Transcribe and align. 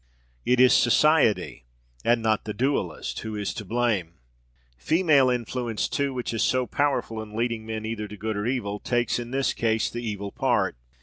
It 0.47 0.59
is 0.59 0.73
society, 0.73 1.67
and 2.03 2.23
not 2.23 2.45
the 2.45 2.55
duellist, 2.55 3.19
who 3.19 3.35
is 3.35 3.53
to 3.53 3.63
blame. 3.63 4.15
Female 4.75 5.29
influence 5.29 5.87
too, 5.87 6.11
which 6.11 6.33
is 6.33 6.41
so 6.41 6.65
powerful 6.65 7.21
in 7.21 7.35
leading 7.35 7.67
men 7.67 7.85
either 7.85 8.07
to 8.07 8.17
good 8.17 8.35
or 8.35 8.45
to 8.45 8.49
evil, 8.49 8.79
takes 8.79 9.19
in 9.19 9.29
this 9.29 9.53
case 9.53 9.91
the 9.91 10.01
evil 10.03 10.31
part. 10.31 10.75